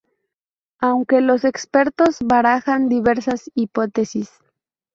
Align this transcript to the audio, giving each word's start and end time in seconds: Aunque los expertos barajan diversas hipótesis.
Aunque 0.79 1.21
los 1.21 1.43
expertos 1.45 2.17
barajan 2.25 2.89
diversas 2.89 3.51
hipótesis. 3.53 4.31